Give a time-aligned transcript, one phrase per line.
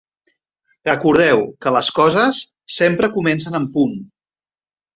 [0.89, 2.41] Recordeu que les coses
[2.81, 3.97] sempre comencen en punt.